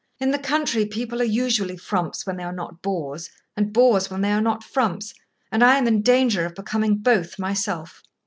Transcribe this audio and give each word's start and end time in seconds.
"In 0.19 0.31
the 0.31 0.39
country 0.39 0.87
people 0.87 1.21
are 1.21 1.25
usually 1.25 1.77
frumps 1.77 2.25
when 2.25 2.35
they 2.35 2.43
are 2.43 2.51
not 2.51 2.81
bores, 2.81 3.29
and 3.55 3.71
bores 3.71 4.09
when 4.09 4.21
they 4.21 4.31
are 4.31 4.41
not 4.41 4.63
frumps, 4.63 5.13
and 5.51 5.63
I 5.63 5.77
am 5.77 5.85
in 5.87 6.01
danger 6.01 6.43
of 6.43 6.55
becoming 6.55 6.95
both 6.97 7.37
myself. 7.37 8.01